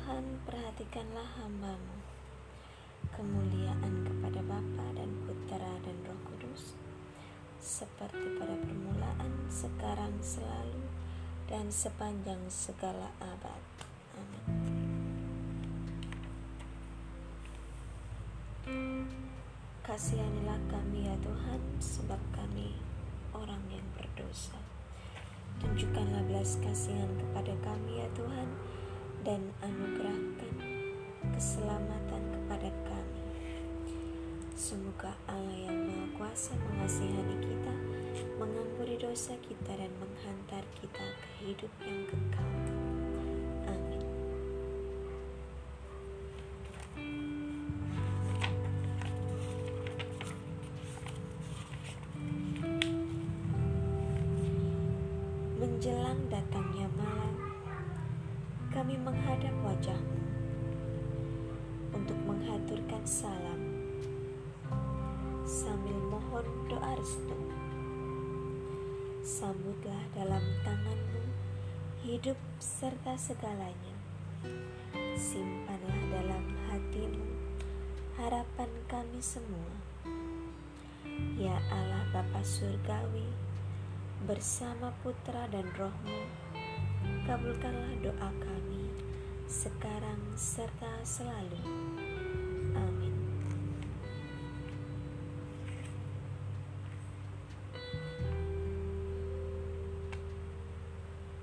[0.00, 2.00] Tuhan, perhatikanlah hambamu.
[3.12, 6.72] Kemuliaan kepada Bapa dan Putera dan Roh Kudus,
[7.60, 10.88] seperti pada permulaan, sekarang, selalu,
[11.52, 13.60] dan sepanjang segala abad.
[14.16, 14.72] Amin.
[19.84, 22.72] Kasihanilah kami ya Tuhan, sebab kami
[23.36, 24.56] orang yang berdosa.
[25.60, 28.79] Tunjukkanlah belas kasihan kepada kami ya Tuhan
[29.20, 30.52] dan anugerahkan
[31.36, 33.24] keselamatan kepada kami.
[34.56, 37.74] Semoga Allah yang Maha Kuasa mengasihani kita,
[38.40, 42.48] mengampuni dosa kita dan menghantar kita ke hidup yang kekal.
[43.68, 44.04] Amin.
[55.60, 57.09] Menjelang datangnya malam,
[58.80, 60.24] kami menghadap wajahmu
[61.92, 63.60] untuk menghaturkan salam
[65.44, 67.36] sambil mohon doa restu.
[69.20, 71.28] Sambutlah dalam tanganmu
[72.08, 73.96] hidup serta segalanya.
[75.12, 77.28] Simpanlah dalam hatimu
[78.16, 79.76] harapan kami semua.
[81.36, 83.28] Ya Allah Bapa Surgawi,
[84.24, 86.48] bersama putra dan rohmu
[87.28, 88.84] kabulkanlah doa kami
[89.50, 91.60] sekarang serta selalu.
[92.74, 93.14] Amin.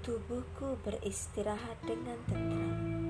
[0.00, 3.00] Tubuhku beristirahat dengan tentram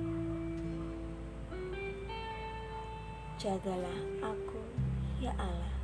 [3.41, 4.61] jagalah aku
[5.17, 5.81] ya Allah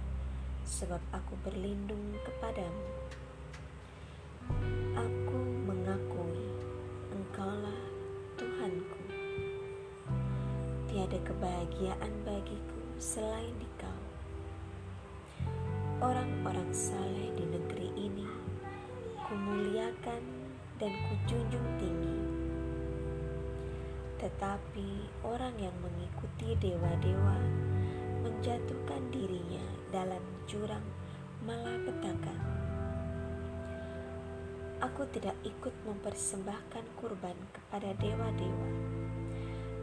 [0.69, 2.85] sebab aku berlindung kepadamu
[11.77, 14.05] kebahagiaan bagiku selain di Kau.
[16.01, 18.25] Orang-orang saleh di negeri ini
[19.29, 20.25] kumuliakan
[20.81, 22.21] dan kujunjung tinggi.
[24.17, 24.89] Tetapi
[25.21, 27.37] orang yang mengikuti dewa-dewa
[28.25, 30.89] menjatuhkan dirinya dalam jurang
[31.45, 32.37] malapetaka.
[34.81, 38.69] Aku tidak ikut mempersembahkan kurban kepada dewa-dewa.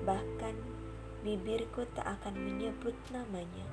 [0.10, 0.73] Bahkan
[1.24, 3.64] bibirku tak akan menyebut namanya.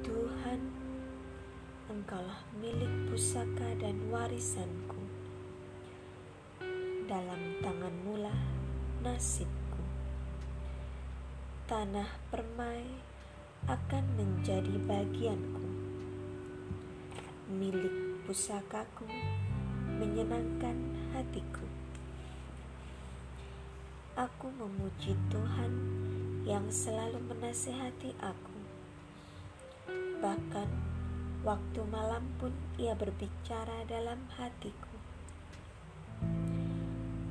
[0.00, 0.60] Tuhan,
[1.84, 5.04] Engkaulah milik pusaka dan warisanku.
[7.04, 8.40] Dalam tanganmu lah
[9.04, 9.84] nasibku.
[11.68, 12.88] Tanah permai
[13.68, 15.68] akan menjadi bagianku.
[17.52, 19.04] Milik pusakaku
[20.00, 20.76] menyenangkan
[21.12, 21.73] hatiku.
[24.14, 25.74] Aku memuji Tuhan
[26.46, 28.58] yang selalu menasehati aku.
[30.22, 30.70] Bahkan
[31.42, 34.94] waktu malam pun ia berbicara dalam hatiku.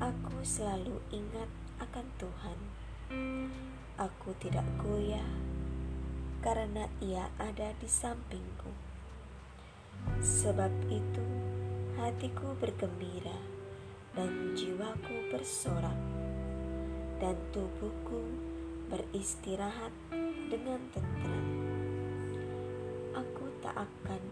[0.04, 1.48] Aku selalu ingat
[1.80, 2.60] akan Tuhan.
[3.96, 5.32] Aku tidak goyah
[6.44, 8.76] karena ia ada di sampingku.
[10.20, 11.24] Sebab itu
[11.96, 13.40] hatiku bergembira
[14.20, 16.13] dan jiwaku bersorak
[17.24, 18.20] dan tubuhku
[18.92, 19.96] beristirahat
[20.52, 21.48] dengan tentram.
[23.16, 24.24] Aku tak akan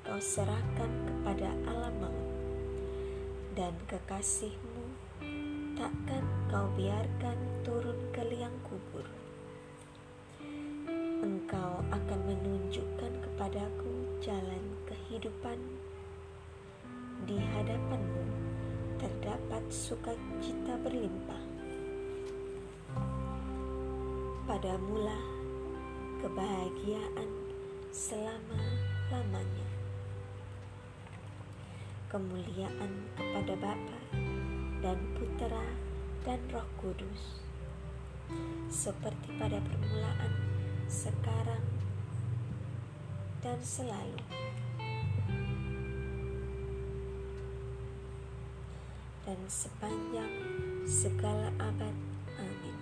[0.00, 2.32] kau serahkan kepada alam maut
[3.52, 4.96] dan kekasihmu
[5.76, 7.36] takkan kau biarkan
[7.68, 9.04] turun ke liang kubur.
[11.20, 15.60] Engkau akan menunjukkan kepadaku jalan kehidupan.
[17.28, 18.53] Di hadapanmu
[19.04, 21.44] terdapat sukacita berlimpah.
[24.48, 25.24] Padamulah
[26.24, 27.28] kebahagiaan
[27.92, 29.68] selama-lamanya.
[32.08, 34.00] Kemuliaan kepada Bapa
[34.80, 35.68] dan Putera
[36.24, 37.44] dan Roh Kudus,
[38.72, 40.32] seperti pada permulaan,
[40.88, 41.64] sekarang,
[43.44, 44.43] dan selalu.
[49.34, 50.30] Dan sepanjang
[50.86, 51.90] segala abad.
[52.38, 52.78] Amin.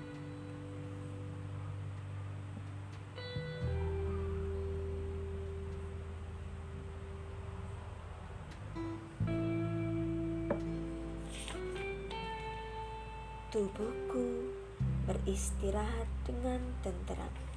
[13.48, 14.52] Tubuhku
[15.08, 17.51] beristirahat dengan tenteram.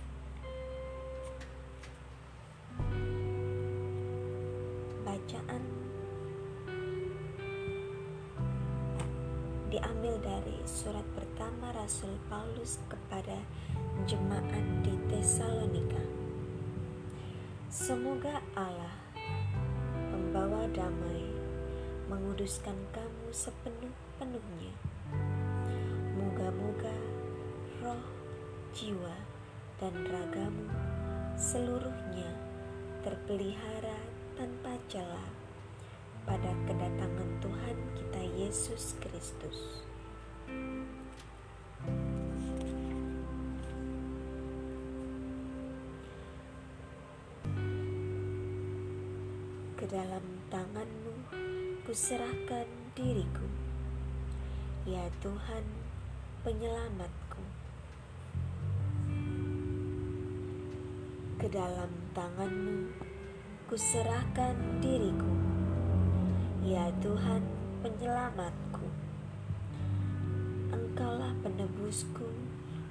[12.66, 13.38] Paulus kepada
[14.10, 16.02] jemaat di Tesalonika.
[17.70, 18.98] Semoga Allah,
[20.10, 21.30] pembawa damai,
[22.10, 24.74] menguduskan kamu sepenuh-penuhnya.
[26.18, 26.98] Moga-moga
[27.86, 28.02] roh,
[28.74, 29.14] jiwa,
[29.78, 30.66] dan ragamu
[31.38, 32.34] seluruhnya
[33.06, 34.02] terpelihara
[34.42, 35.30] tanpa celah
[36.26, 39.86] pada kedatangan Tuhan kita Yesus Kristus.
[41.86, 42.15] Ke
[49.96, 51.16] dalam tanganmu
[51.88, 52.68] kuserahkan
[53.00, 53.48] diriku,
[54.84, 55.64] ya Tuhan
[56.44, 57.40] penyelamatku.
[61.40, 62.92] Ke dalam tanganmu
[63.72, 65.32] kuserahkan diriku,
[66.68, 67.48] ya Tuhan
[67.80, 68.84] penyelamatku.
[70.76, 72.28] Engkaulah penebusku,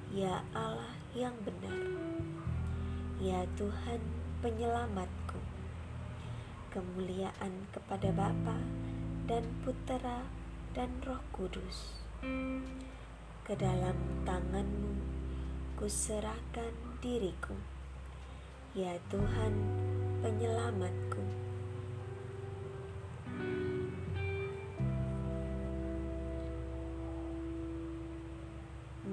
[0.09, 1.85] ya Allah yang benar,
[3.21, 4.01] ya Tuhan
[4.41, 5.34] penyelamatku.
[6.75, 8.59] Kemuliaan kepada Bapa
[9.31, 10.27] dan Putera
[10.75, 12.03] dan Roh Kudus.
[13.47, 13.95] Ke dalam
[14.27, 14.99] tanganmu
[15.79, 17.55] kuserahkan diriku
[18.75, 19.55] Ya Tuhan
[20.19, 21.23] penyelamatku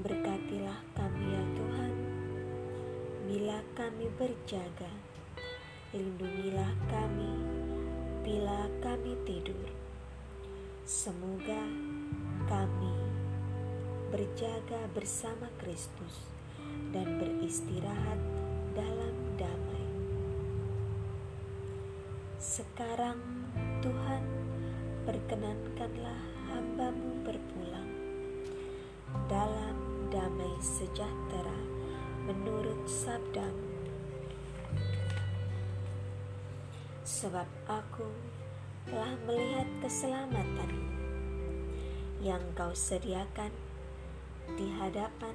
[0.03, 1.95] Berkatilah kami ya Tuhan
[3.31, 5.12] Bila kami berjaga
[5.93, 7.33] Lindungilah kami
[8.25, 9.69] Bila kami tidur
[10.89, 11.69] Semoga
[12.49, 12.97] kami
[14.13, 16.29] berjaga bersama Kristus
[16.93, 18.21] dan beristirahat
[18.77, 19.89] dalam damai.
[22.37, 23.17] Sekarang
[23.81, 24.25] Tuhan
[25.09, 26.21] perkenankanlah
[26.53, 27.91] hambamu berpulang
[29.33, 29.77] dalam
[30.13, 31.57] damai sejahtera
[32.29, 33.72] menurut sabdamu.
[37.23, 38.11] Sebab aku
[38.91, 40.75] telah melihat keselamatan
[42.19, 43.55] yang kau sediakan
[44.59, 45.31] di hadapan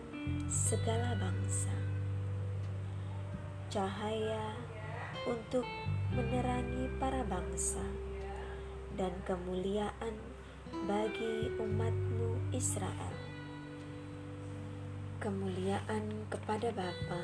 [0.51, 1.71] segala bangsa
[3.71, 4.51] cahaya
[5.31, 5.63] untuk
[6.11, 7.87] menerangi para bangsa
[8.99, 10.19] dan kemuliaan
[10.91, 13.15] bagi umatmu Israel.
[15.23, 17.23] Kemuliaan kepada Bapa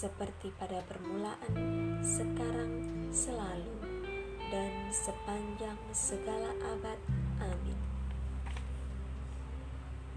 [0.00, 1.52] seperti pada permulaan,
[2.00, 2.72] sekarang,
[3.12, 3.84] selalu,
[4.48, 6.96] dan sepanjang segala abad.
[7.44, 7.76] Amin.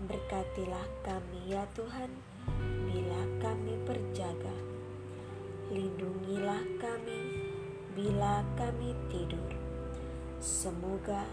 [0.08, 2.08] Berkatilah kami ya Tuhan
[2.88, 4.56] bila kami berjaga.
[5.68, 7.20] Lindungilah kami
[7.92, 9.52] bila kami tidur.
[10.40, 11.28] Semoga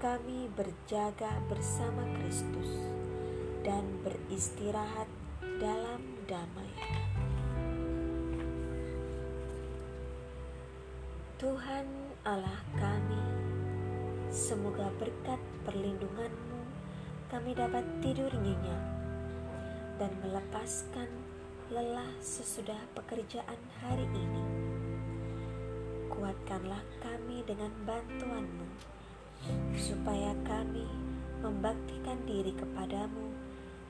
[0.00, 2.72] kami berjaga bersama Kristus
[3.60, 5.08] dan beristirahat
[5.60, 7.05] dalam damai.
[11.46, 11.86] Tuhan
[12.26, 13.22] Allah kami,
[14.34, 16.58] semoga berkat perlindunganmu
[17.30, 18.82] kami dapat tidur nyenyak
[19.94, 21.06] dan melepaskan
[21.70, 24.42] lelah sesudah pekerjaan hari ini.
[26.10, 28.66] Kuatkanlah kami dengan bantuanmu,
[29.78, 30.90] supaya kami
[31.46, 33.30] membaktikan diri kepadamu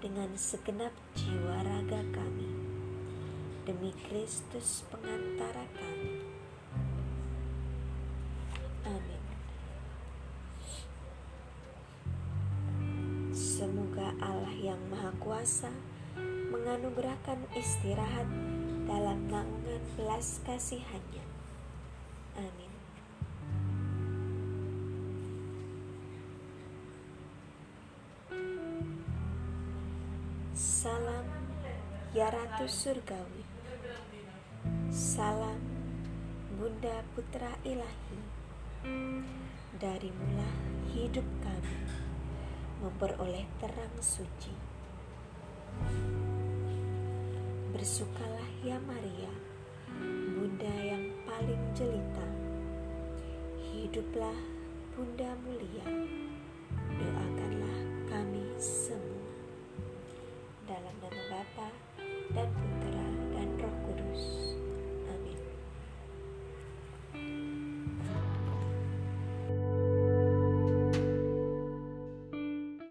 [0.04, 2.52] dengan segenap jiwa raga kami.
[3.64, 6.25] Demi Kristus pengantara kami.
[8.86, 9.22] Amin.
[13.34, 15.74] Semoga Allah yang Maha Kuasa
[16.54, 18.30] menganugerahkan istirahat
[18.86, 21.24] dalam naungan belas kasihannya.
[22.38, 22.72] Amin.
[30.54, 31.26] Salam
[32.14, 33.42] ya Ratu Surgawi.
[34.94, 35.58] Salam
[36.56, 38.35] Bunda Putra Ilahi.
[39.76, 40.50] Dari mula
[40.92, 41.76] hidup kami
[42.84, 44.52] memperoleh terang suci.
[47.72, 49.32] Bersukalah ya Maria,
[50.36, 52.28] Bunda yang paling jelita.
[53.60, 54.36] Hiduplah
[54.96, 55.86] Bunda mulia,
[56.96, 57.78] doakanlah
[58.08, 59.28] kami semua.
[60.66, 61.68] Dalam nama Bapa
[62.32, 63.06] dan Putra
[63.36, 64.24] dan Roh Kudus.